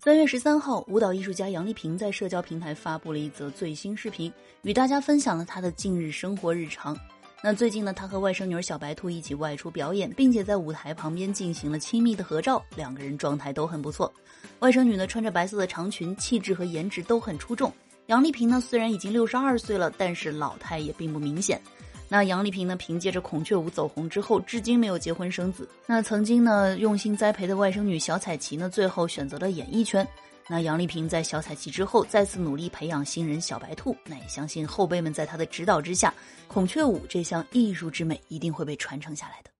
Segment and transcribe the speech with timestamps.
[0.00, 4.32] 三月十三号，舞蹈艺术家杨丽萍在社交平台发布了一则最新视频，
[4.62, 6.96] 与大家分享了她的近日生活日常。
[7.42, 14.12] 那最近呢，她和外甥女儿小白兔一起外出表演，并且在舞台旁边进行了亲密的合照，两个人状态都很不错。
[14.60, 17.72] 外甥女呢穿着白色的长裙，气质和颜值都很出众。
[18.06, 21.60] 杨丽萍呢虽然已经六十二岁了，但是老态也并不明显。
[22.08, 22.74] 那杨丽萍呢？
[22.76, 25.68] 凭借着孔雀舞走红之后，至今没有结婚生子。
[25.86, 30.06] 那曾经呢用心栽培的外甥女小彩旗呢，最后选择了演艺圈。
[30.48, 33.94] 那杨丽萍在小彩旗之后，再次努力培养新人小白兔。
[34.06, 36.14] 那也相信后辈们在她的指导之下，
[36.46, 39.50] 孔雀舞这项艺术之美一定会被传承下来的。